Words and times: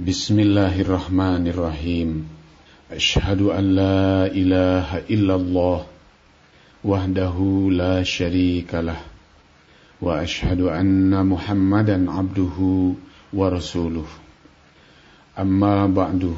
بسم 0.00 0.40
الله 0.40 0.80
الرحمن 0.80 1.46
الرحيم 1.46 2.26
أشهد 2.90 3.42
أن 3.42 3.64
لا 3.74 4.26
إله 4.26 4.98
إلا 5.10 5.34
الله 5.34 5.86
وحده 6.84 7.68
لا 7.70 8.02
شريك 8.02 8.74
له 8.74 8.96
وأشهد 10.02 10.60
أن 10.60 11.26
محمدا 11.26 12.10
عبده 12.10 12.58
ورسوله 13.32 14.06
أما 15.38 15.86
بعد 15.86 16.34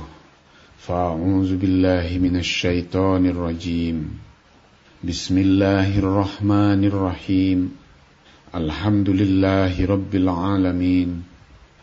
فأعوذ 0.79 1.57
بالله 1.57 2.19
من 2.21 2.37
الشيطان 2.37 3.27
الرجيم 3.27 4.19
بسم 5.05 5.39
الله 5.39 5.99
الرحمن 5.99 6.85
الرحيم 6.85 7.73
الحمد 8.55 9.11
لله 9.11 9.87
رب 9.87 10.15
العالمين 10.15 11.36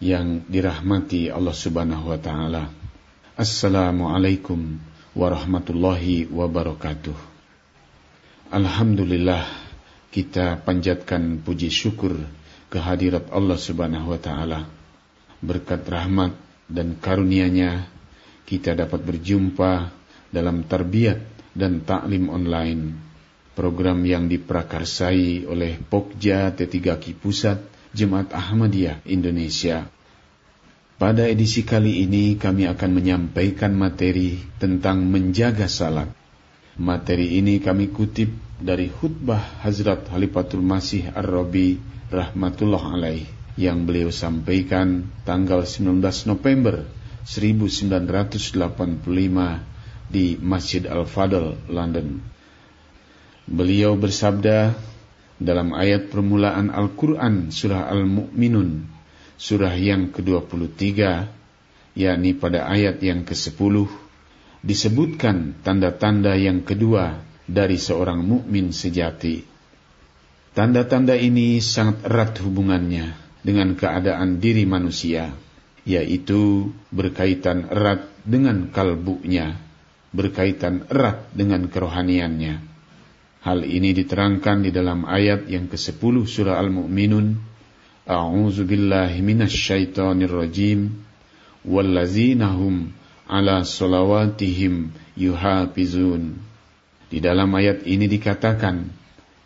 yang 0.00 0.48
dirahmati 0.48 1.28
Allah 1.28 1.52
Subhanahu 1.52 2.08
wa 2.08 2.16
taala. 2.16 2.72
Assalamualaikum 3.36 4.80
warahmatullahi 5.12 6.24
wabarakatuh. 6.32 7.16
Alhamdulillah 8.48 9.44
kita 10.08 10.56
panjatkan 10.64 11.44
puji 11.44 11.68
syukur 11.68 12.16
kehadirat 12.72 13.28
Allah 13.28 13.60
Subhanahu 13.60 14.16
wa 14.16 14.20
taala. 14.20 14.60
Berkat 15.44 15.84
rahmat 15.84 16.32
dan 16.64 16.96
karunia-Nya 16.96 17.84
kita 18.48 18.72
dapat 18.72 19.04
berjumpa 19.04 19.92
dalam 20.32 20.64
tarbiyat 20.64 21.52
dan 21.52 21.84
taklim 21.84 22.32
online. 22.32 23.12
Program 23.52 24.00
yang 24.08 24.32
diprakarsai 24.32 25.44
oleh 25.44 25.76
Pokja 25.76 26.48
T3Ki 26.56 27.12
Pusat 27.20 27.58
Jemaat 27.90 28.30
Ahmadiyah 28.30 29.02
Indonesia. 29.10 29.90
Pada 31.00 31.24
edisi 31.24 31.64
kali 31.64 32.04
ini 32.04 32.36
kami 32.36 32.68
akan 32.68 32.90
menyampaikan 32.92 33.72
materi 33.72 34.36
tentang 34.60 35.08
menjaga 35.08 35.64
salat. 35.64 36.12
Materi 36.76 37.40
ini 37.40 37.56
kami 37.56 37.88
kutip 37.88 38.28
dari 38.60 38.92
khutbah 38.92 39.64
Hazrat 39.64 40.12
Halifatul 40.12 40.60
Masih 40.60 41.08
Ar-Rabi 41.08 41.80
rahmatullah 42.12 43.00
alaih 43.00 43.24
yang 43.56 43.88
beliau 43.88 44.12
sampaikan 44.12 45.08
tanggal 45.24 45.64
19 45.64 46.04
November 46.28 46.84
1985 47.24 49.00
di 50.12 50.36
Masjid 50.36 50.84
Al-Fadl, 50.84 51.72
London. 51.72 52.20
Beliau 53.48 53.96
bersabda, 53.96 54.76
dalam 55.40 55.72
ayat 55.72 56.12
permulaan 56.12 56.68
Al-Quran 56.68 57.48
surah 57.48 57.88
Al-Mu'minun 57.88 58.99
surah 59.40 59.72
yang 59.72 60.12
ke-23 60.12 60.84
yakni 61.96 62.36
pada 62.36 62.68
ayat 62.68 63.00
yang 63.00 63.24
ke-10 63.24 63.88
disebutkan 64.60 65.56
tanda-tanda 65.64 66.36
yang 66.36 66.60
kedua 66.60 67.24
dari 67.48 67.80
seorang 67.80 68.20
mukmin 68.20 68.70
sejati. 68.70 69.42
Tanda-tanda 70.52 71.16
ini 71.16 71.58
sangat 71.64 72.04
erat 72.04 72.36
hubungannya 72.44 73.16
dengan 73.40 73.72
keadaan 73.72 74.42
diri 74.42 74.68
manusia, 74.68 75.32
yaitu 75.88 76.74
berkaitan 76.92 77.70
erat 77.72 78.12
dengan 78.28 78.68
kalbunya, 78.68 79.56
berkaitan 80.12 80.84
erat 80.92 81.32
dengan 81.32 81.70
kerohaniannya. 81.70 82.68
Hal 83.40 83.64
ini 83.64 83.96
diterangkan 83.96 84.68
di 84.68 84.70
dalam 84.74 85.08
ayat 85.08 85.48
yang 85.48 85.64
ke-10 85.72 86.28
surah 86.28 86.60
Al-Mu'minun. 86.60 87.48
A'udzu 88.10 88.66
billahi 88.66 89.22
minasy 89.22 89.54
syaithanir 89.54 90.34
rajim. 90.34 91.06
Wallazina 91.62 92.50
hum 92.50 92.90
ala 93.30 93.62
salawatihim 93.62 94.90
yuhafizun. 95.14 96.42
Di 97.06 97.22
dalam 97.22 97.54
ayat 97.54 97.86
ini 97.86 98.10
dikatakan 98.10 98.90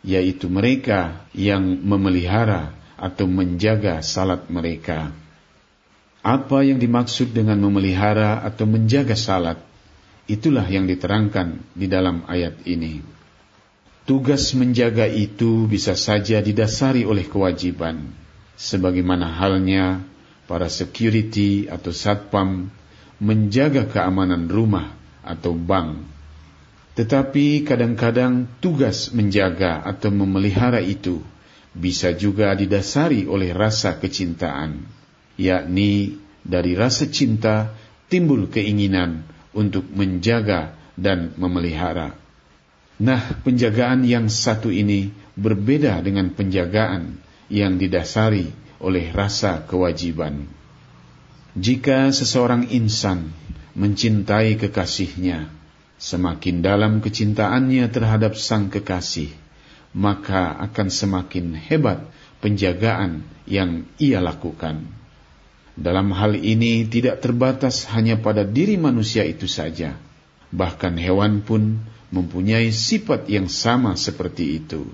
yaitu 0.05 0.49
mereka 0.49 1.29
yang 1.37 1.81
memelihara 1.85 2.73
atau 2.97 3.29
menjaga 3.29 4.01
salat 4.01 4.49
mereka. 4.49 5.13
Apa 6.25 6.65
yang 6.65 6.81
dimaksud 6.81 7.37
dengan 7.37 7.61
memelihara 7.61 8.41
atau 8.41 8.65
menjaga 8.65 9.13
salat? 9.13 9.61
Itulah 10.25 10.65
yang 10.65 10.89
diterangkan 10.89 11.61
di 11.77 11.85
dalam 11.85 12.25
ayat 12.25 12.65
ini. 12.65 13.05
Tugas 14.09 14.57
menjaga 14.57 15.05
itu 15.05 15.69
bisa 15.69 15.97
saja 15.97 16.41
didasari 16.41 17.05
oleh 17.05 17.29
kewajiban, 17.29 18.24
sebagaimana 18.55 19.29
halnya 19.29 20.03
para 20.45 20.69
security 20.69 21.67
atau 21.67 21.91
satpam 21.91 22.69
menjaga 23.23 23.89
keamanan 23.89 24.51
rumah 24.51 24.93
atau 25.25 25.57
bank. 25.57 26.05
Tetapi 26.95 27.67
kadang-kadang 27.67 28.47
tugas 28.63 29.11
menjaga 29.11 29.83
atau 29.83 30.15
memelihara 30.15 30.79
itu 30.79 31.19
bisa 31.75 32.15
juga 32.15 32.55
didasari 32.55 33.27
oleh 33.27 33.51
rasa 33.51 33.99
kecintaan, 33.99 34.87
yakni 35.35 36.23
dari 36.47 36.79
rasa 36.79 37.11
cinta 37.11 37.75
timbul 38.07 38.47
keinginan 38.47 39.27
untuk 39.51 39.83
menjaga 39.91 40.79
dan 40.95 41.35
memelihara. 41.35 42.15
Nah, 43.03 43.43
penjagaan 43.43 44.07
yang 44.07 44.31
satu 44.31 44.71
ini 44.71 45.11
berbeda 45.35 45.99
dengan 45.99 46.31
penjagaan 46.31 47.24
yang 47.53 47.77
didasari 47.77 48.49
oleh 48.81 49.11
rasa 49.13 49.65
kewajiban. 49.65 50.49
Jika 51.55 52.11
seseorang 52.11 52.69
insan 52.75 53.31
mencintai 53.79 54.59
kekasihnya, 54.59 55.49
semakin 55.99 56.61
dalam 56.61 56.99
kecintaannya 56.99 57.87
terhadap 57.91 58.35
sang 58.35 58.69
kekasih, 58.69 59.31
maka 59.95 60.59
akan 60.59 60.89
semakin 60.91 61.55
hebat 61.55 62.03
penjagaan 62.43 63.23
yang 63.47 63.87
ia 64.03 64.19
lakukan. 64.19 64.85
Dalam 65.75 66.15
hal 66.15 66.39
ini 66.39 66.87
tidak 66.87 67.23
terbatas 67.23 67.87
hanya 67.91 68.19
pada 68.19 68.47
diri 68.47 68.79
manusia 68.79 69.27
itu 69.27 69.51
saja, 69.51 69.99
bahkan 70.55 70.95
hewan 70.95 71.43
pun 71.43 71.83
mempunyai 72.15 72.71
sifat 72.71 73.27
yang 73.27 73.51
sama 73.51 73.99
seperti 73.99 74.63
itu. 74.63 74.87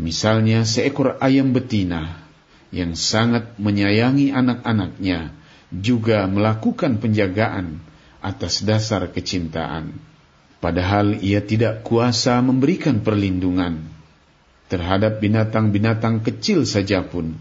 Misalnya 0.00 0.64
seekor 0.64 1.20
ayam 1.20 1.52
betina 1.52 2.24
yang 2.72 2.96
sangat 2.96 3.60
menyayangi 3.60 4.32
anak-anaknya 4.32 5.36
juga 5.68 6.24
melakukan 6.24 6.96
penjagaan 7.04 7.84
atas 8.24 8.64
dasar 8.64 9.12
kecintaan. 9.12 9.92
Padahal 10.64 11.20
ia 11.20 11.44
tidak 11.44 11.84
kuasa 11.84 12.40
memberikan 12.40 13.04
perlindungan 13.04 13.84
terhadap 14.72 15.20
binatang-binatang 15.20 16.24
kecil 16.24 16.64
saja 16.64 17.04
pun. 17.04 17.36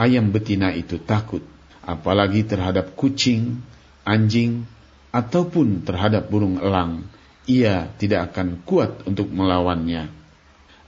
Ayam 0.00 0.32
betina 0.32 0.72
itu 0.72 0.96
takut, 0.96 1.44
apalagi 1.84 2.48
terhadap 2.48 2.96
kucing, 2.96 3.60
anjing, 4.08 4.64
ataupun 5.12 5.84
terhadap 5.84 6.32
burung 6.32 6.56
elang 6.56 7.04
ia 7.50 7.90
tidak 7.98 8.32
akan 8.32 8.62
kuat 8.62 9.02
untuk 9.10 9.26
melawannya. 9.34 10.19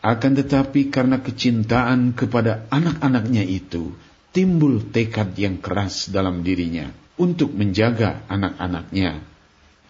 Akan 0.02 0.34
tetapi 0.34 0.90
karena 0.90 1.22
kecintaan 1.22 2.18
kepada 2.18 2.66
anak-anaknya 2.74 3.46
itu, 3.46 3.94
timbul 4.34 4.90
tekad 4.90 5.38
yang 5.38 5.62
keras 5.62 6.10
dalam 6.10 6.42
dirinya 6.42 6.90
untuk 7.14 7.54
menjaga 7.54 8.26
anak-anaknya. 8.26 9.22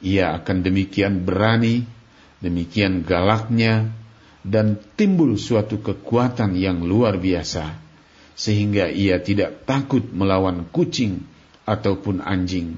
Ia 0.04 0.36
akan 0.36 0.56
demikian 0.60 1.24
berani, 1.24 1.88
demikian 2.44 3.08
galaknya, 3.08 3.88
dan 4.44 4.76
timbul 5.00 5.40
suatu 5.40 5.80
kekuatan 5.80 6.60
yang 6.60 6.84
luar 6.84 7.16
biasa, 7.16 7.72
sehingga 8.36 8.92
ia 8.92 9.16
tidak 9.24 9.64
takut 9.64 10.04
melawan 10.12 10.68
kucing 10.68 11.24
ataupun 11.64 12.20
anjing 12.20 12.76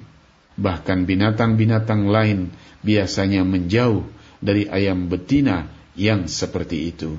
Bahkan 0.54 1.10
binatang-binatang 1.10 2.06
lain 2.06 2.54
biasanya 2.87 3.42
menjauh 3.42 4.06
dari 4.38 4.70
ayam 4.70 5.10
betina 5.10 5.66
yang 5.94 6.26
seperti 6.31 6.91
itu. 6.94 7.17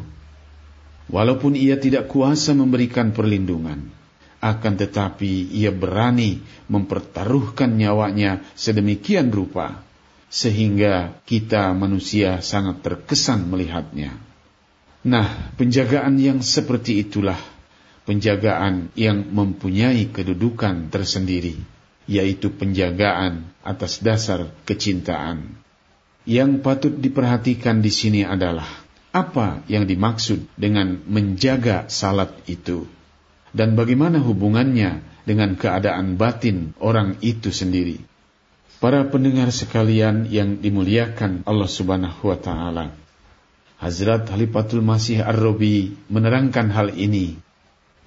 Walaupun 1.11 1.53
ia 1.53 1.77
tidak 1.77 2.09
kuasa 2.09 2.57
memberikan 2.57 3.13
perlindungan, 3.13 3.93
akan 4.41 4.73
tetapi 4.77 5.53
ia 5.53 5.73
berani 5.73 6.41
mempertaruhkan 6.69 7.73
nyawanya 7.77 8.45
sedemikian 8.53 9.33
rupa 9.33 9.81
sehingga 10.29 11.17
kita 11.25 11.71
manusia 11.73 12.41
sangat 12.41 12.81
terkesan 12.81 13.47
melihatnya. 13.47 14.17
Nah, 15.05 15.53
penjagaan 15.55 16.17
yang 16.17 16.41
seperti 16.41 17.05
itulah 17.05 17.37
penjagaan 18.05 18.93
yang 18.93 19.25
mempunyai 19.33 20.13
kedudukan 20.13 20.93
tersendiri, 20.93 21.57
yaitu 22.05 22.53
penjagaan 22.53 23.49
atas 23.65 23.99
dasar 23.99 24.49
kecintaan. 24.63 25.57
Yang 26.25 26.65
patut 26.65 26.93
diperhatikan 26.97 27.85
di 27.85 27.93
sini 27.93 28.25
adalah 28.25 28.65
apa 29.13 29.61
yang 29.69 29.85
dimaksud 29.85 30.49
dengan 30.57 30.99
menjaga 31.05 31.85
salat 31.85 32.33
itu, 32.49 32.89
dan 33.53 33.77
bagaimana 33.77 34.17
hubungannya 34.19 35.05
dengan 35.23 35.53
keadaan 35.53 36.17
batin 36.17 36.73
orang 36.81 37.21
itu 37.21 37.53
sendiri. 37.53 38.01
Para 38.81 39.05
pendengar 39.05 39.53
sekalian 39.53 40.27
yang 40.27 40.59
dimuliakan 40.59 41.45
Allah 41.45 41.69
Subhanahu 41.69 42.27
wa 42.27 42.37
taala. 42.41 42.85
Hazrat 43.77 44.25
Halifatul 44.33 44.81
Masih 44.81 45.21
Ar-Robi 45.21 45.93
menerangkan 46.09 46.73
hal 46.73 46.89
ini. 46.97 47.37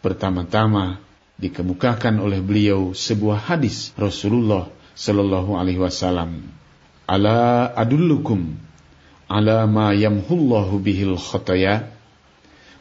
Pertama-tama 0.02 0.98
dikemukakan 1.38 2.18
oleh 2.18 2.42
beliau 2.42 2.98
sebuah 2.98 3.46
hadis 3.46 3.94
Rasulullah 3.94 4.68
Sallallahu 4.98 5.54
Alaihi 5.54 5.78
Wasallam 5.78 6.58
Ala 7.08 7.72
adullukum 7.72 8.52
ala 9.32 9.64
ma 9.64 9.96
yamhullahu 9.96 10.76
bihil 10.76 11.16
khataya 11.16 11.88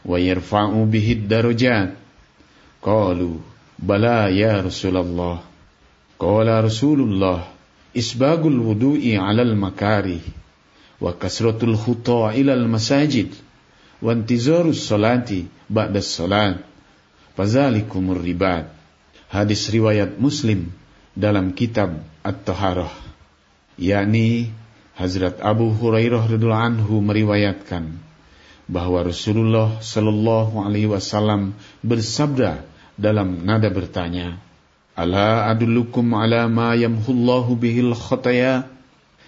wa 0.03 0.19
yarfa'u 0.19 0.83
bihid 0.83 1.31
darajat. 1.31 1.95
Qalu 2.83 3.39
bala 3.79 4.27
ya 4.27 4.59
Rasulullah. 4.59 5.39
Qala 6.19 6.59
Rasulullah 6.59 7.47
isbagul 7.95 8.59
wudu'i 8.67 9.15
'alal 9.15 9.55
makarih 9.55 10.19
wa 10.99 11.15
kasratul 11.15 11.79
khuta' 11.79 12.35
ilal 12.35 12.67
masajid 12.67 13.31
wa 14.03 14.11
intizarus 14.11 14.91
salati 14.91 15.47
ba'da 15.71 16.03
salat 16.03 16.67
fazalikumur 17.39 18.19
ribat. 18.19 18.67
Hadis 19.31 19.71
riwayat 19.71 20.19
Muslim 20.19 20.67
dalam 21.15 21.55
kitab 21.55 22.03
At-Taharah 22.27 23.06
yakni 23.77 24.51
Hazrat 24.97 25.37
Abu 25.45 25.77
Hurairah 25.77 26.25
radhiallahu 26.25 26.65
anhu 26.73 27.05
meriwayatkan 27.05 28.01
bahwa 28.65 29.05
Rasulullah 29.05 29.77
Shallallahu 29.77 30.57
alaihi 30.57 30.89
wasallam 30.89 31.53
bersabda 31.85 32.65
dalam 32.97 33.45
nada 33.45 33.69
bertanya, 33.69 34.41
"Ala 34.97 35.53
adullukum 35.53 36.17
ala 36.17 36.49
ma 36.49 36.73
yamhullahu 36.73 37.61
bihil 37.61 37.93
khataya?" 37.93 38.65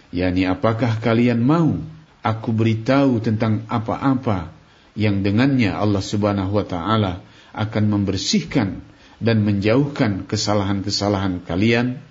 Yani 0.10 0.50
apakah 0.50 0.98
kalian 0.98 1.45
mau 1.45 1.78
aku 2.25 2.50
beritahu 2.50 3.22
tentang 3.22 3.63
apa-apa 3.69 4.50
yang 4.98 5.22
dengannya 5.22 5.69
Allah 5.69 6.02
Subhanahu 6.02 6.50
wa 6.50 6.66
taala 6.66 7.22
akan 7.54 7.94
membersihkan 7.94 8.81
dan 9.22 9.45
menjauhkan 9.45 10.25
kesalahan-kesalahan 10.25 11.45
kalian, 11.45 12.02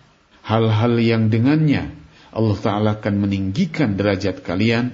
hal-hal 0.47 0.95
yang 1.03 1.27
dengannya 1.27 1.99
Allah 2.29 2.59
Ta'ala 2.61 2.91
akan 3.01 3.15
meninggikan 3.25 3.97
derajat 3.97 4.45
kalian. 4.45 4.93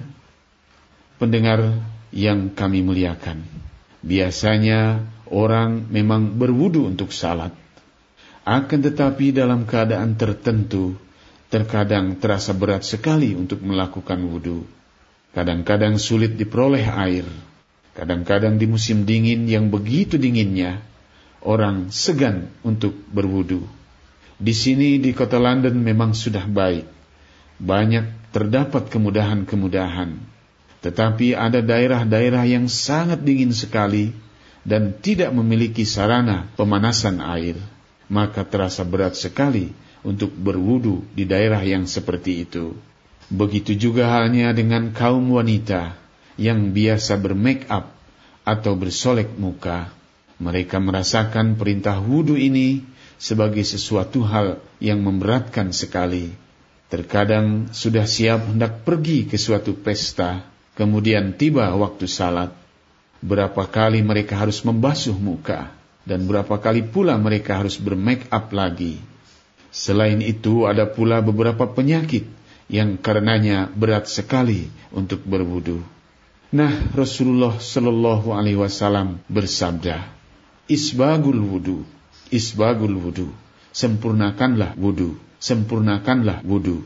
Pendengar 1.19 1.79
yang 2.15 2.51
kami 2.51 2.83
muliakan. 2.83 3.43
Biasanya 4.03 5.03
orang 5.31 5.87
memang 5.91 6.35
berwudu 6.35 6.87
untuk 6.87 7.11
salat. 7.11 7.51
Akan 8.45 8.79
tetapi 8.83 9.33
dalam 9.33 9.65
keadaan 9.65 10.15
tertentu, 10.15 10.95
terkadang 11.49 12.19
terasa 12.21 12.53
berat 12.53 12.85
sekali 12.85 13.33
untuk 13.33 13.63
melakukan 13.63 14.21
wudu. 14.21 14.63
Kadang-kadang 15.33 15.99
sulit 15.99 16.39
diperoleh 16.39 16.85
air. 16.87 17.25
Kadang-kadang 17.95 18.59
di 18.59 18.67
musim 18.67 19.03
dingin 19.07 19.47
yang 19.47 19.71
begitu 19.71 20.19
dinginnya, 20.19 20.83
orang 21.43 21.91
segan 21.91 22.51
untuk 22.63 22.95
berwudu. 23.11 23.63
Di 24.35 24.51
sini 24.51 24.99
di 24.99 25.15
kota 25.15 25.39
London 25.39 25.79
memang 25.79 26.11
sudah 26.11 26.43
baik 26.43 26.94
banyak 27.61 28.31
terdapat 28.35 28.91
kemudahan-kemudahan. 28.91 30.19
Tetapi 30.83 31.33
ada 31.33 31.63
daerah-daerah 31.63 32.45
yang 32.45 32.69
sangat 32.69 33.23
dingin 33.23 33.55
sekali 33.55 34.13
dan 34.67 34.93
tidak 34.99 35.31
memiliki 35.31 35.87
sarana 35.87 36.51
pemanasan 36.59 37.23
air. 37.23 37.57
Maka 38.05 38.45
terasa 38.45 38.85
berat 38.85 39.17
sekali 39.17 39.73
untuk 40.05 40.29
berwudu 40.29 41.01
di 41.17 41.25
daerah 41.25 41.63
yang 41.65 41.89
seperti 41.89 42.45
itu. 42.45 42.77
Begitu 43.33 43.73
juga 43.73 44.13
halnya 44.13 44.53
dengan 44.53 44.93
kaum 44.93 45.33
wanita 45.33 45.97
yang 46.37 46.69
biasa 46.69 47.17
bermake 47.17 47.65
up 47.65 47.89
atau 48.45 48.77
bersolek 48.77 49.33
muka. 49.41 49.89
Mereka 50.37 50.77
merasakan 50.77 51.57
perintah 51.57 51.97
wudu 51.97 52.37
ini 52.37 52.85
sebagai 53.17 53.65
sesuatu 53.65 54.21
hal 54.21 54.61
yang 54.77 55.01
memberatkan 55.01 55.73
sekali 55.73 56.44
Terkadang 56.85 57.73
sudah 57.73 58.05
siap 58.05 58.45
hendak 58.45 58.85
pergi 58.85 59.25
ke 59.25 59.41
suatu 59.41 59.73
pesta, 59.73 60.45
kemudian 60.77 61.33
tiba 61.33 61.73
waktu 61.73 62.05
salat. 62.05 62.53
Berapa 63.25 63.65
kali 63.65 64.05
mereka 64.05 64.37
harus 64.37 64.61
membasuh 64.61 65.17
muka, 65.17 65.73
dan 66.05 66.29
berapa 66.29 66.61
kali 66.61 66.85
pula 66.85 67.17
mereka 67.17 67.57
harus 67.57 67.81
bermake 67.81 68.29
up 68.29 68.53
lagi. 68.53 69.01
Selain 69.73 70.21
itu 70.21 70.69
ada 70.69 70.85
pula 70.85 71.25
beberapa 71.25 71.65
penyakit 71.65 72.29
yang 72.69 73.01
karenanya 73.01 73.65
berat 73.73 74.05
sekali 74.05 74.69
untuk 74.93 75.25
berwudu. 75.25 75.81
Nah, 76.53 76.71
Rasulullah 76.93 77.57
Shallallahu 77.57 78.29
Alaihi 78.29 78.61
Wasallam 78.61 79.25
bersabda, 79.25 80.05
"Isbagul 80.69 81.41
wudu, 81.41 81.81
isbagul 82.29 82.93
wudu, 82.93 83.33
sempurnakanlah 83.73 84.77
wudu." 84.77 85.24
Sempurnakanlah 85.39 86.41
wudhu. 86.45 86.85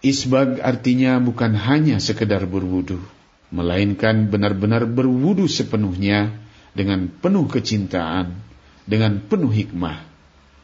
Isbag 0.00 0.64
artinya 0.64 1.20
bukan 1.20 1.52
hanya 1.52 2.00
sekedar 2.00 2.48
berwudhu, 2.48 3.04
melainkan 3.52 4.32
benar-benar 4.32 4.88
berwudhu 4.88 5.44
sepenuhnya 5.44 6.40
dengan 6.72 7.12
penuh 7.12 7.44
kecintaan, 7.44 8.40
dengan 8.88 9.20
penuh 9.20 9.52
hikmah. 9.52 10.08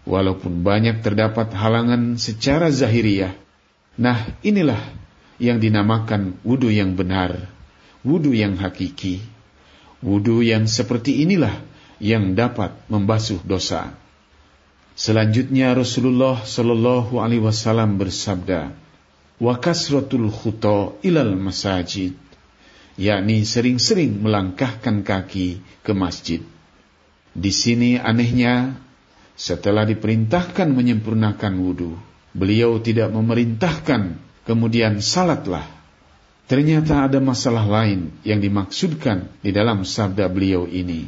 Walaupun 0.07 0.63
banyak 0.63 1.03
terdapat 1.03 1.51
halangan 1.53 2.15
secara 2.17 2.71
zahiriyah, 2.71 3.35
nah 3.99 4.25
inilah 4.41 4.81
yang 5.37 5.61
dinamakan 5.61 6.41
wudhu 6.47 6.73
yang 6.73 6.97
benar, 6.97 7.51
wudhu 8.07 8.33
yang 8.33 8.57
hakiki. 8.57 9.21
Wudhu 10.01 10.47
yang 10.47 10.71
seperti 10.71 11.27
inilah 11.27 11.61
yang 11.99 12.37
dapat 12.39 12.77
membasuh 12.87 13.43
dosa. 13.43 13.97
Selanjutnya 14.97 15.77
Rasulullah 15.77 16.41
Shallallahu 16.41 17.21
Alaihi 17.21 17.45
Wasallam 17.45 18.01
bersabda, 18.01 18.73
"Wa 19.37 19.61
kasratul 19.61 20.33
khuto 20.33 20.97
ilal 21.05 21.37
masajid," 21.37 22.17
yakni 22.97 23.45
sering-sering 23.45 24.25
melangkahkan 24.25 25.05
kaki 25.05 25.61
ke 25.85 25.93
masjid. 25.93 26.41
Di 27.37 27.53
sini 27.53 28.01
anehnya, 28.01 28.81
setelah 29.37 29.85
diperintahkan 29.85 30.73
menyempurnakan 30.73 31.53
wudhu, 31.61 32.01
beliau 32.33 32.81
tidak 32.81 33.13
memerintahkan 33.13 34.17
kemudian 34.49 35.05
salatlah. 35.05 35.69
Ternyata 36.49 37.05
ada 37.05 37.21
masalah 37.21 37.69
lain 37.69 38.17
yang 38.25 38.41
dimaksudkan 38.41 39.29
di 39.45 39.53
dalam 39.53 39.85
sabda 39.85 40.25
beliau 40.33 40.65
ini, 40.65 41.05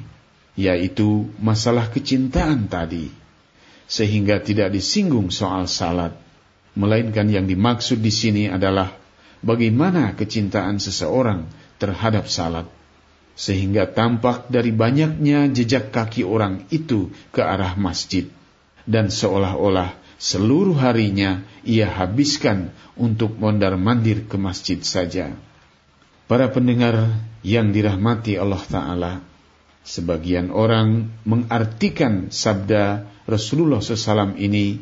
yaitu 0.60 1.32
masalah 1.40 1.88
kecintaan 1.88 2.68
tadi 2.68 3.27
sehingga 3.88 4.44
tidak 4.44 4.76
disinggung 4.76 5.32
soal 5.32 5.64
salat, 5.64 6.12
melainkan 6.76 7.26
yang 7.32 7.48
dimaksud 7.48 7.98
di 7.98 8.12
sini 8.12 8.44
adalah 8.46 8.92
bagaimana 9.40 10.12
kecintaan 10.12 10.76
seseorang 10.76 11.48
terhadap 11.80 12.28
salat, 12.28 12.68
sehingga 13.32 13.88
tampak 13.88 14.52
dari 14.52 14.70
banyaknya 14.70 15.48
jejak 15.48 15.88
kaki 15.88 16.22
orang 16.22 16.68
itu 16.68 17.08
ke 17.32 17.40
arah 17.40 17.74
masjid, 17.80 18.28
dan 18.84 19.08
seolah-olah 19.08 19.96
seluruh 20.20 20.76
harinya 20.76 21.46
ia 21.64 21.88
habiskan 21.88 22.74
untuk 22.98 23.40
mondar-mandir 23.40 24.28
ke 24.28 24.36
masjid 24.36 24.82
saja. 24.84 25.32
Para 26.28 26.52
pendengar 26.52 27.08
yang 27.40 27.72
dirahmati 27.72 28.36
Allah 28.36 28.60
Ta'ala, 28.68 29.12
sebagian 29.88 30.52
orang 30.52 31.08
mengartikan 31.24 32.28
sabda 32.28 33.08
Rasulullah 33.24 33.80
SAW 33.80 34.36
ini 34.36 34.76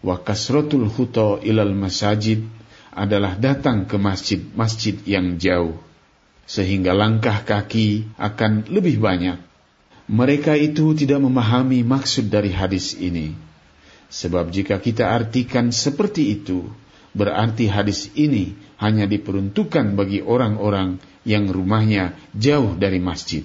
wa 0.00 0.16
kasratul 0.16 0.88
huto 0.88 1.36
ilal 1.44 1.76
masajid 1.76 2.40
adalah 2.96 3.36
datang 3.36 3.84
ke 3.84 4.00
masjid-masjid 4.00 4.96
yang 5.04 5.36
jauh 5.36 5.76
sehingga 6.48 6.96
langkah 6.96 7.44
kaki 7.44 8.08
akan 8.16 8.64
lebih 8.72 8.96
banyak. 8.96 9.36
Mereka 10.06 10.56
itu 10.56 10.94
tidak 10.94 11.20
memahami 11.20 11.82
maksud 11.82 12.30
dari 12.32 12.54
hadis 12.54 12.96
ini. 12.96 13.34
Sebab 14.06 14.54
jika 14.54 14.78
kita 14.78 15.10
artikan 15.10 15.74
seperti 15.74 16.38
itu, 16.38 16.70
berarti 17.12 17.66
hadis 17.66 18.14
ini 18.14 18.54
hanya 18.78 19.10
diperuntukkan 19.10 19.98
bagi 19.98 20.22
orang-orang 20.22 21.02
yang 21.26 21.50
rumahnya 21.50 22.14
jauh 22.38 22.78
dari 22.78 23.02
masjid. 23.02 23.42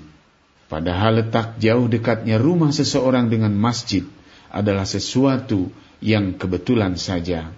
Padahal 0.72 1.20
letak 1.20 1.60
jauh 1.60 1.92
dekatnya 1.92 2.40
rumah 2.40 2.72
seseorang 2.72 3.28
dengan 3.28 3.52
masjid 3.52 4.08
adalah 4.48 4.88
sesuatu 4.88 5.68
yang 6.00 6.40
kebetulan 6.40 6.96
saja. 6.96 7.52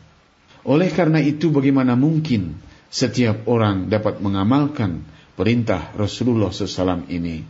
Oleh 0.66 0.90
karena 0.90 1.22
itu 1.22 1.54
bagaimana 1.54 1.94
mungkin 1.94 2.58
setiap 2.90 3.46
orang 3.46 3.86
dapat 3.94 4.18
mengamalkan 4.18 5.06
perintah 5.38 5.94
Rasulullah 5.94 6.50
SAW 6.50 7.06
ini? 7.14 7.46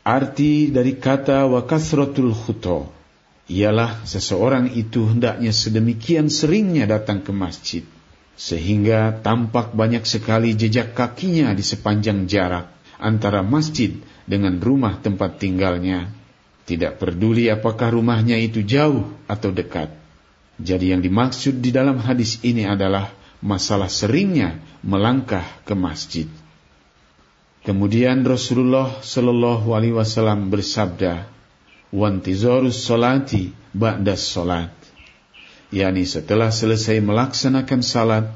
Arti 0.00 0.72
dari 0.72 0.96
kata 0.96 1.44
wa 1.44 1.60
kasratul 1.68 2.32
khuto 2.32 2.88
ialah 3.52 4.08
seseorang 4.08 4.72
itu 4.72 5.04
hendaknya 5.04 5.52
sedemikian 5.52 6.32
seringnya 6.32 6.88
datang 6.88 7.20
ke 7.20 7.36
masjid 7.36 7.84
sehingga 8.40 9.20
tampak 9.20 9.76
banyak 9.76 10.08
sekali 10.08 10.56
jejak 10.56 10.96
kakinya 10.96 11.52
di 11.52 11.60
sepanjang 11.60 12.24
jarak 12.24 12.72
antara 12.96 13.44
masjid 13.44 13.92
dengan 14.24 14.60
rumah 14.60 15.00
tempat 15.00 15.40
tinggalnya. 15.40 16.10
Tidak 16.64 16.96
peduli 16.96 17.52
apakah 17.52 17.92
rumahnya 17.92 18.40
itu 18.40 18.64
jauh 18.64 19.12
atau 19.28 19.52
dekat. 19.52 19.92
Jadi 20.56 20.96
yang 20.96 21.04
dimaksud 21.04 21.60
di 21.60 21.68
dalam 21.74 22.00
hadis 22.00 22.40
ini 22.40 22.64
adalah 22.64 23.12
masalah 23.44 23.92
seringnya 23.92 24.56
melangkah 24.80 25.44
ke 25.68 25.76
masjid. 25.76 26.28
Kemudian 27.64 28.24
Rasulullah 28.24 29.00
Shallallahu 29.04 29.76
Alaihi 29.76 29.96
Wasallam 29.96 30.48
bersabda, 30.48 31.28
"Wantizorus 31.92 32.80
solati 32.80 33.52
ba'das 33.76 34.24
solat." 34.24 34.84
yakni 35.74 36.06
setelah 36.06 36.54
selesai 36.54 37.02
melaksanakan 37.02 37.80
salat, 37.82 38.30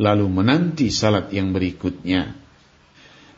lalu 0.00 0.26
menanti 0.32 0.88
salat 0.88 1.28
yang 1.28 1.52
berikutnya. 1.52 2.32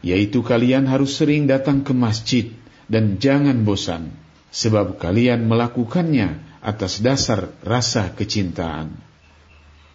Yaitu 0.02 0.42
kalian 0.42 0.90
harus 0.90 1.14
sering 1.14 1.46
datang 1.46 1.86
ke 1.86 1.94
masjid 1.94 2.50
dan 2.90 3.22
jangan 3.22 3.62
bosan, 3.62 4.10
sebab 4.50 4.98
kalian 4.98 5.46
melakukannya 5.46 6.42
atas 6.62 7.00
dasar 7.00 7.50
rasa 7.62 8.12
kecintaan. 8.12 8.94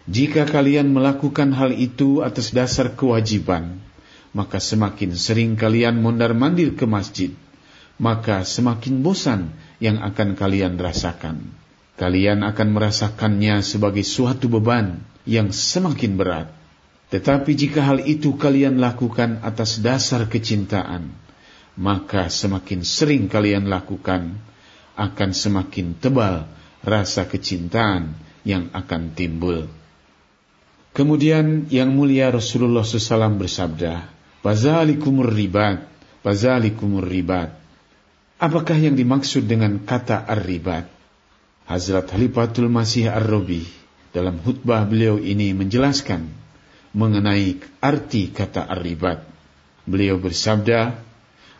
Jika 0.08 0.48
kalian 0.48 0.96
melakukan 0.96 1.52
hal 1.52 1.76
itu 1.76 2.24
atas 2.24 2.56
dasar 2.56 2.96
kewajiban, 2.96 3.84
maka 4.32 4.64
semakin 4.64 5.12
sering 5.16 5.60
kalian 5.60 6.00
mondar-mandir 6.00 6.80
ke 6.80 6.88
masjid, 6.88 7.36
maka 8.00 8.48
semakin 8.48 9.04
bosan 9.04 9.52
yang 9.84 10.00
akan 10.00 10.40
kalian 10.40 10.80
rasakan. 10.80 11.52
Kalian 11.98 12.46
akan 12.46 12.70
merasakannya 12.78 13.66
sebagai 13.66 14.06
suatu 14.06 14.48
beban 14.48 15.02
yang 15.26 15.50
semakin 15.50 16.14
berat. 16.16 16.57
Tetapi 17.08 17.52
jika 17.56 17.88
hal 17.88 18.04
itu 18.04 18.36
kalian 18.36 18.84
lakukan 18.84 19.40
atas 19.40 19.80
dasar 19.80 20.28
kecintaan, 20.28 21.16
maka 21.80 22.28
semakin 22.28 22.84
sering 22.84 23.32
kalian 23.32 23.72
lakukan, 23.72 24.36
akan 24.98 25.30
semakin 25.32 25.96
tebal 25.96 26.50
rasa 26.84 27.30
kecintaan 27.30 28.18
yang 28.44 28.68
akan 28.74 29.14
timbul. 29.16 29.70
Kemudian 30.92 31.70
yang 31.70 31.94
mulia 31.94 32.34
Rasulullah 32.34 32.82
SAW 32.82 33.38
bersabda, 33.38 34.10
Fazalikumur 34.42 35.30
ribat, 35.30 35.86
fazalikumur 36.26 37.06
ribat. 37.06 37.54
Apakah 38.42 38.78
yang 38.78 38.98
dimaksud 38.98 39.46
dengan 39.46 39.82
kata 39.86 40.26
ar-ribat? 40.26 40.90
Hazrat 41.68 42.10
Halifatul 42.16 42.72
Masih 42.72 43.12
Ar-Robi 43.12 43.68
dalam 44.16 44.40
khutbah 44.40 44.88
beliau 44.88 45.20
ini 45.20 45.52
menjelaskan 45.52 46.47
mengenai 46.96 47.60
arti 47.84 48.32
kata 48.32 48.67
ar-ribat. 48.67 49.24
Beliau 49.88 50.20
bersabda, 50.20 51.00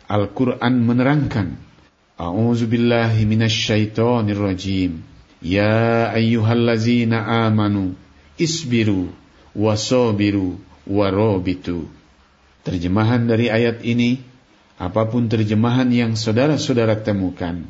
Al-Quran 0.08 0.74
menerangkan, 0.84 1.56
A'udzu 2.18 2.66
billahi 2.66 3.28
minasyaitonir 3.28 4.40
rajim. 4.40 5.04
Ya 5.38 6.10
ayyuhallazina 6.10 7.46
amanu 7.46 7.94
isbiru 8.40 9.12
wasobiru 9.54 10.58
warobitu. 10.88 11.86
Terjemahan 12.66 13.30
dari 13.30 13.48
ayat 13.48 13.86
ini, 13.86 14.18
apa 14.82 15.06
pun 15.06 15.30
terjemahan 15.30 15.88
yang 15.94 16.18
saudara-saudara 16.18 17.06
temukan, 17.06 17.62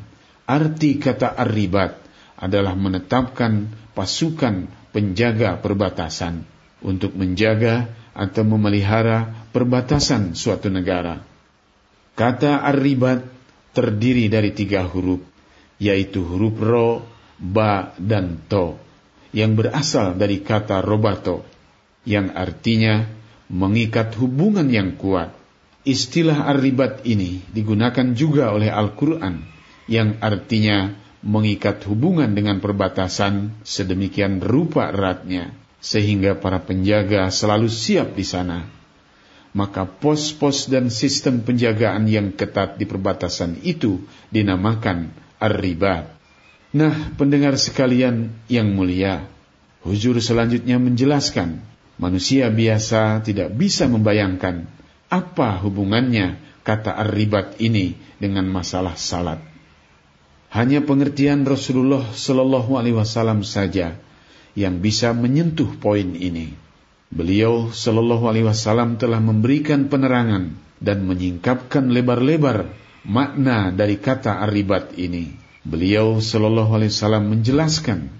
arti 0.49 0.97
kata 0.97 1.37
arribat 1.37 2.01
adalah 2.41 2.73
menetapkan 2.73 3.69
pasukan 3.93 4.71
penjaga 4.97 5.61
perbatasan 5.61 6.58
untuk 6.83 7.15
menjaga 7.15 7.91
atau 8.19 8.43
memelihara 8.43 9.47
perbatasan 9.55 10.35
suatu 10.35 10.67
negara. 10.67 11.23
Kata 12.19 12.67
arribat 12.67 13.23
terdiri 13.71 14.27
dari 14.27 14.51
tiga 14.51 14.83
huruf, 14.91 15.23
yaitu 15.79 16.27
huruf 16.27 16.59
ro, 16.59 17.07
ba, 17.39 17.95
dan 17.95 18.43
to, 18.51 18.75
yang 19.31 19.55
berasal 19.55 20.19
dari 20.19 20.43
kata 20.43 20.83
robato, 20.83 21.47
yang 22.03 22.35
artinya 22.35 23.07
mengikat 23.47 24.19
hubungan 24.19 24.67
yang 24.67 24.99
kuat. 24.99 25.31
Istilah 25.87 26.51
arribat 26.51 27.07
ini 27.07 27.41
digunakan 27.55 28.13
juga 28.13 28.51
oleh 28.51 28.69
Al-Quran 28.69 29.41
yang 29.89 30.21
artinya 30.21 30.93
mengikat 31.25 31.81
hubungan 31.89 32.35
dengan 32.35 32.61
perbatasan 32.61 33.63
sedemikian 33.65 34.43
rupa 34.43 34.93
eratnya 34.93 35.55
sehingga 35.79 36.39
para 36.39 36.63
penjaga 36.63 37.31
selalu 37.31 37.71
siap 37.71 38.15
di 38.19 38.27
sana. 38.27 38.67
Maka 39.57 39.89
pos-pos 39.89 40.69
dan 40.69 40.93
sistem 40.93 41.41
penjagaan 41.41 42.05
yang 42.07 42.37
ketat 42.37 42.77
di 42.77 42.85
perbatasan 42.85 43.59
itu 43.65 44.05
dinamakan 44.29 45.11
ar-ribat. 45.41 46.15
Nah, 46.77 47.17
pendengar 47.17 47.57
sekalian 47.57 48.29
yang 48.47 48.77
mulia, 48.77 49.25
Huzur 49.81 50.21
selanjutnya 50.21 50.77
menjelaskan, 50.77 51.65
manusia 51.97 52.53
biasa 52.53 53.25
tidak 53.25 53.57
bisa 53.57 53.89
membayangkan 53.89 54.69
apa 55.09 55.57
hubungannya 55.65 56.37
kata 56.61 56.93
ar-ribat 56.93 57.57
ini 57.65 57.97
dengan 58.21 58.45
masalah 58.53 59.01
salat. 59.01 59.41
Hanya 60.53 60.85
pengertian 60.85 61.49
Rasulullah 61.49 62.05
Shallallahu 62.13 62.77
Alaihi 62.77 62.97
Wasallam 62.97 63.41
saja 63.45 63.97
yang 64.59 64.83
bisa 64.83 65.15
menyentuh 65.15 65.79
poin 65.79 66.19
ini. 66.19 66.51
Beliau 67.15 67.71
Shallallahu 67.71 68.27
Alaihi 68.27 68.51
Wasallam 68.51 68.99
telah 68.99 69.23
memberikan 69.23 69.87
penerangan 69.87 70.59
dan 70.83 71.07
menyingkapkan 71.07 71.87
lebar-lebar 71.95 72.75
makna 73.07 73.71
dari 73.71 74.03
kata 74.03 74.43
arribat 74.43 74.99
ini. 74.99 75.31
Beliau 75.63 76.19
Shallallahu 76.19 76.75
Alaihi 76.75 76.91
Wasallam 76.91 77.31
menjelaskan 77.31 78.11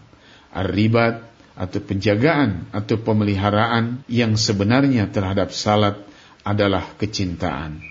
arribat 0.55 1.27
atau 1.59 1.83
penjagaan 1.83 2.71
atau 2.71 3.03
pemeliharaan 3.03 4.07
yang 4.07 4.39
sebenarnya 4.39 5.11
terhadap 5.11 5.51
salat 5.51 5.99
adalah 6.47 6.95
kecintaan. 6.95 7.83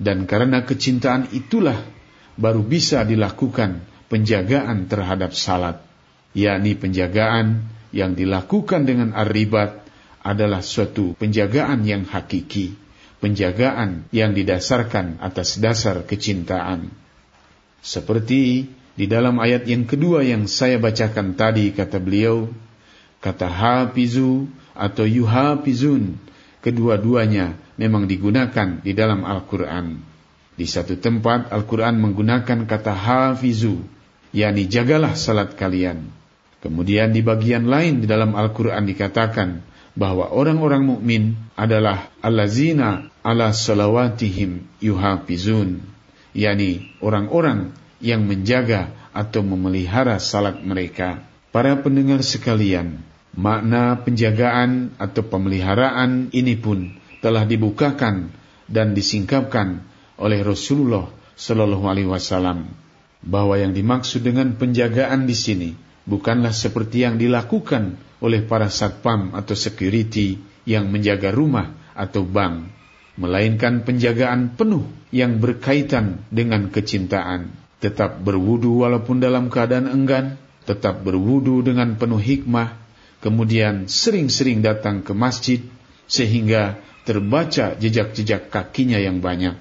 Dan 0.00 0.24
karena 0.24 0.64
kecintaan 0.64 1.28
itulah 1.36 1.78
baru 2.38 2.64
bisa 2.64 3.04
dilakukan 3.04 3.84
penjagaan 4.08 4.88
terhadap 4.88 5.36
salat, 5.36 5.84
yakni 6.36 6.76
penjagaan 6.76 7.68
yang 7.94 8.12
dilakukan 8.12 8.84
dengan 8.84 9.16
arribat 9.16 9.84
adalah 10.20 10.60
suatu 10.60 11.16
penjagaan 11.16 11.86
yang 11.88 12.04
hakiki, 12.04 12.76
penjagaan 13.22 14.08
yang 14.12 14.36
didasarkan 14.36 15.22
atas 15.24 15.56
dasar 15.56 16.04
kecintaan. 16.04 16.92
Seperti 17.80 18.68
di 18.98 19.06
dalam 19.06 19.38
ayat 19.38 19.64
yang 19.70 19.86
kedua 19.86 20.26
yang 20.26 20.50
saya 20.50 20.76
bacakan 20.76 21.38
tadi 21.38 21.70
kata 21.70 22.02
beliau, 22.02 22.50
Kata 23.18 23.50
hafizu 23.50 24.46
atau 24.78 25.02
yuhafizun, 25.02 26.14
kedua-duanya 26.62 27.58
memang 27.74 28.06
digunakan 28.06 28.78
di 28.78 28.94
dalam 28.94 29.26
Al-Quran. 29.26 29.98
Di 30.54 30.66
satu 30.66 30.94
tempat 30.98 31.50
Al-Quran 31.50 31.98
menggunakan 31.98 32.66
kata 32.66 32.94
hafizu, 32.94 33.82
yakni 34.30 34.70
jagalah 34.70 35.18
salat 35.18 35.58
kalian. 35.58 36.17
Kemudian 36.58 37.14
di 37.14 37.22
bagian 37.22 37.70
lain 37.70 38.02
di 38.02 38.06
dalam 38.10 38.34
Al-Quran 38.34 38.82
dikatakan 38.82 39.62
bahwa 39.94 40.30
orang-orang 40.30 40.82
mukmin 40.86 41.22
adalah 41.54 42.10
allazina 42.22 43.10
ala 43.22 43.54
salawatihim 43.54 44.66
yuhafizun, 44.82 45.82
yakni 46.34 46.90
orang-orang 47.02 47.74
yang 48.02 48.26
menjaga 48.26 48.94
atau 49.14 49.42
memelihara 49.42 50.22
salat 50.22 50.62
mereka. 50.62 51.22
Para 51.50 51.78
pendengar 51.82 52.22
sekalian, 52.22 53.02
makna 53.34 53.98
penjagaan 54.02 54.94
atau 54.98 55.26
pemeliharaan 55.26 56.30
ini 56.30 56.54
pun 56.54 56.94
telah 57.18 57.42
dibukakan 57.42 58.30
dan 58.70 58.94
disingkapkan 58.94 59.82
oleh 60.18 60.42
Rasulullah 60.42 61.10
Shallallahu 61.38 61.86
Alaihi 61.86 62.10
Wasallam 62.10 62.70
bahwa 63.22 63.58
yang 63.58 63.74
dimaksud 63.74 64.22
dengan 64.22 64.54
penjagaan 64.54 65.26
di 65.26 65.34
sini 65.34 65.70
bukanlah 66.08 66.56
seperti 66.56 67.04
yang 67.04 67.20
dilakukan 67.20 68.00
oleh 68.24 68.42
para 68.48 68.72
satpam 68.72 69.36
atau 69.36 69.52
security 69.52 70.40
yang 70.64 70.88
menjaga 70.88 71.28
rumah 71.30 71.76
atau 71.92 72.24
bank, 72.24 72.72
melainkan 73.20 73.84
penjagaan 73.84 74.56
penuh 74.56 74.88
yang 75.12 75.36
berkaitan 75.38 76.24
dengan 76.32 76.72
kecintaan. 76.72 77.52
Tetap 77.78 78.24
berwudu 78.24 78.82
walaupun 78.82 79.22
dalam 79.22 79.52
keadaan 79.52 79.86
enggan, 79.86 80.40
tetap 80.66 81.04
berwudu 81.04 81.62
dengan 81.62 81.94
penuh 81.94 82.18
hikmah, 82.18 82.74
kemudian 83.22 83.86
sering-sering 83.86 84.64
datang 84.64 85.06
ke 85.06 85.14
masjid 85.14 85.62
sehingga 86.10 86.80
terbaca 87.06 87.78
jejak-jejak 87.78 88.50
kakinya 88.50 88.98
yang 88.98 89.22
banyak. 89.22 89.54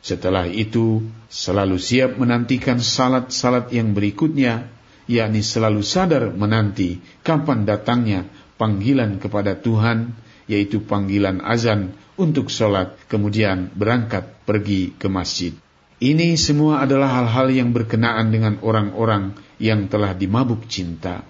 Setelah 0.00 0.48
itu, 0.48 1.04
selalu 1.28 1.76
siap 1.76 2.16
menantikan 2.16 2.80
salat-salat 2.80 3.68
yang 3.70 3.92
berikutnya, 3.92 4.68
yakni 5.10 5.42
selalu 5.42 5.82
sadar 5.82 6.30
menanti 6.30 7.02
kapan 7.26 7.66
datangnya 7.66 8.30
panggilan 8.54 9.18
kepada 9.18 9.58
Tuhan, 9.58 10.14
yaitu 10.46 10.86
panggilan 10.86 11.42
azan 11.42 11.98
untuk 12.14 12.46
sholat, 12.52 12.94
kemudian 13.10 13.74
berangkat 13.74 14.44
pergi 14.46 14.94
ke 14.94 15.10
masjid. 15.10 15.56
Ini 16.00 16.38
semua 16.40 16.86
adalah 16.86 17.12
hal-hal 17.20 17.52
yang 17.52 17.76
berkenaan 17.76 18.32
dengan 18.32 18.56
orang-orang 18.64 19.36
yang 19.60 19.90
telah 19.90 20.16
dimabuk 20.16 20.64
cinta. 20.64 21.26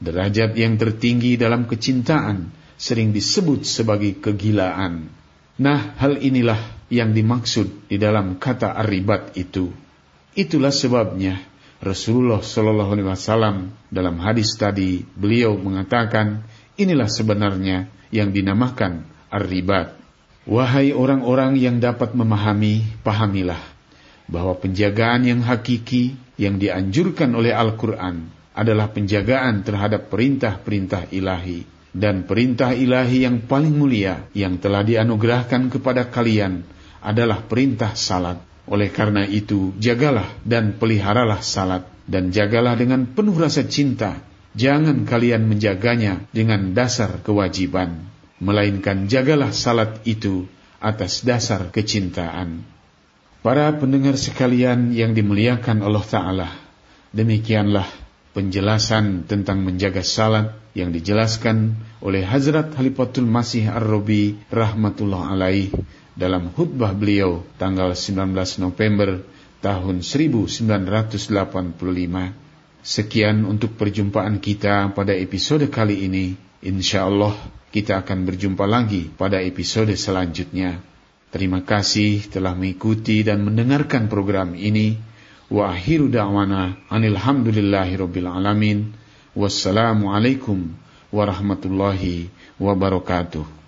Derajat 0.00 0.56
yang 0.56 0.80
tertinggi 0.80 1.36
dalam 1.36 1.68
kecintaan 1.68 2.52
sering 2.76 3.12
disebut 3.12 3.68
sebagai 3.68 4.16
kegilaan. 4.20 5.12
Nah, 5.60 5.96
hal 6.00 6.18
inilah 6.18 6.88
yang 6.88 7.12
dimaksud 7.12 7.88
di 7.88 7.96
dalam 8.00 8.40
kata 8.40 8.74
arribat 8.74 9.36
itu. 9.36 9.70
Itulah 10.34 10.74
sebabnya 10.74 11.38
Rasulullah 11.82 12.42
Shallallahu 12.42 12.90
Alaihi 12.94 13.08
Wasallam 13.08 13.56
dalam 13.90 14.16
hadis 14.22 14.54
tadi 14.54 15.02
beliau 15.02 15.58
mengatakan 15.58 16.46
inilah 16.78 17.10
sebenarnya 17.10 17.90
yang 18.14 18.30
dinamakan 18.30 19.06
arribat. 19.30 19.98
Wahai 20.44 20.92
orang-orang 20.92 21.56
yang 21.56 21.80
dapat 21.80 22.12
memahami, 22.12 22.84
pahamilah 23.00 23.60
bahwa 24.28 24.56
penjagaan 24.56 25.24
yang 25.24 25.40
hakiki 25.40 26.16
yang 26.36 26.60
dianjurkan 26.60 27.32
oleh 27.32 27.52
Al-Quran 27.52 28.28
adalah 28.54 28.92
penjagaan 28.92 29.66
terhadap 29.66 30.08
perintah-perintah 30.12 31.10
ilahi 31.10 31.66
dan 31.94 32.26
perintah 32.26 32.74
ilahi 32.74 33.26
yang 33.26 33.46
paling 33.46 33.74
mulia 33.74 34.26
yang 34.34 34.58
telah 34.58 34.82
dianugerahkan 34.82 35.70
kepada 35.70 36.10
kalian 36.10 36.66
adalah 37.04 37.44
perintah 37.44 37.94
salat. 37.94 38.53
Oleh 38.64 38.88
karena 38.88 39.28
itu, 39.28 39.76
jagalah 39.76 40.28
dan 40.44 40.80
peliharalah 40.80 41.44
salat 41.44 41.84
dan 42.08 42.32
jagalah 42.32 42.76
dengan 42.76 43.08
penuh 43.08 43.36
rasa 43.36 43.64
cinta. 43.68 44.20
Jangan 44.54 45.02
kalian 45.02 45.50
menjaganya 45.50 46.30
dengan 46.30 46.78
dasar 46.78 47.20
kewajiban, 47.26 48.06
melainkan 48.38 49.10
jagalah 49.10 49.50
salat 49.50 49.98
itu 50.06 50.46
atas 50.78 51.26
dasar 51.26 51.74
kecintaan. 51.74 52.62
Para 53.42 53.68
pendengar 53.76 54.14
sekalian 54.14 54.94
yang 54.94 55.12
dimuliakan 55.12 55.82
Allah 55.82 56.06
Ta'ala, 56.06 56.48
demikianlah 57.10 57.84
penjelasan 58.32 59.26
tentang 59.26 59.60
menjaga 59.60 60.06
salat 60.06 60.54
yang 60.72 60.94
dijelaskan 60.94 61.74
oleh 62.00 62.22
Hazrat 62.22 62.72
Halifatul 62.78 63.26
Masih 63.26 63.68
Ar-Robi 63.68 64.38
rahmatullah 64.54 65.34
alaih 65.34 65.70
dalam 66.14 66.50
khutbah 66.54 66.94
beliau 66.94 67.42
tanggal 67.58 67.90
19 67.94 68.34
November 68.62 69.22
tahun 69.58 70.06
1985. 70.06 71.18
Sekian 72.84 73.48
untuk 73.48 73.74
perjumpaan 73.80 74.38
kita 74.38 74.92
pada 74.94 75.16
episode 75.16 75.66
kali 75.72 76.06
ini. 76.06 76.36
Insya 76.64 77.08
Allah 77.08 77.34
kita 77.74 77.98
akan 78.04 78.28
berjumpa 78.28 78.64
lagi 78.68 79.10
pada 79.10 79.42
episode 79.42 79.90
selanjutnya. 79.98 80.78
Terima 81.34 81.66
kasih 81.66 82.30
telah 82.30 82.54
mengikuti 82.54 83.26
dan 83.26 83.42
mendengarkan 83.42 84.06
program 84.06 84.54
ini. 84.54 84.94
Wa 85.50 85.74
akhiru 85.74 86.06
da'wana 86.06 86.78
anilhamdulillahi 86.86 87.98
alamin. 88.22 88.94
Wassalamualaikum 89.34 90.70
warahmatullahi 91.10 92.30
wabarakatuh. 92.62 93.63